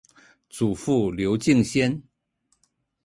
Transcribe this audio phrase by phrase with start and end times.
[0.49, 2.01] 祖父刘敬先。